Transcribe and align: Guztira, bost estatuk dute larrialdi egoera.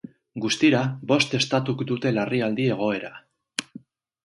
Guztira, 0.45 0.79
bost 1.11 1.35
estatuk 1.41 1.85
dute 1.93 2.15
larrialdi 2.17 2.69
egoera. 2.79 3.15